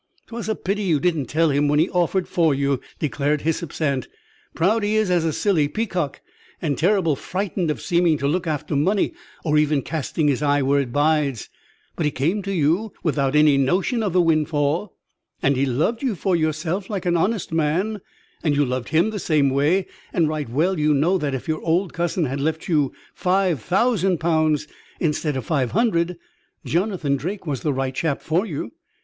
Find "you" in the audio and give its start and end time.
0.81-0.99, 2.55-2.79, 12.51-12.91, 16.01-16.15, 18.55-18.65, 20.79-20.95, 22.67-22.91, 28.47-28.71